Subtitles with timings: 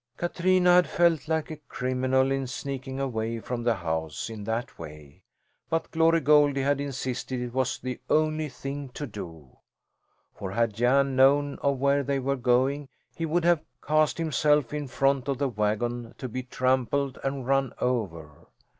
[0.17, 5.21] Katrina had felt like a criminal in sneaking away from the house in that way,
[5.69, 9.57] but Glory Goldie had insisted it was the only thing to do.
[10.33, 14.87] For had Jan known of where they were going he would have cast himself in
[14.87, 18.47] front of the wagon, to be trampled and run over.